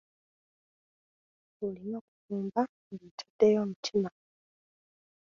Olina 1.65 1.95
okufumba 2.01 2.61
ng'otaddeyo 2.91 3.57
omutima. 3.65 4.09